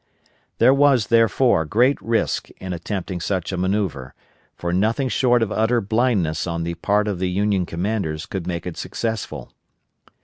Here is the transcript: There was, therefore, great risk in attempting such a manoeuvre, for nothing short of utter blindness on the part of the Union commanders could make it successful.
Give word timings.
There 0.57 0.73
was, 0.73 1.09
therefore, 1.09 1.63
great 1.63 2.01
risk 2.01 2.49
in 2.59 2.73
attempting 2.73 3.21
such 3.21 3.51
a 3.51 3.55
manoeuvre, 3.57 4.13
for 4.55 4.73
nothing 4.73 5.09
short 5.09 5.43
of 5.43 5.51
utter 5.51 5.79
blindness 5.79 6.47
on 6.47 6.63
the 6.63 6.73
part 6.73 7.07
of 7.07 7.19
the 7.19 7.29
Union 7.29 7.67
commanders 7.67 8.25
could 8.25 8.47
make 8.47 8.65
it 8.65 8.77
successful. 8.77 9.53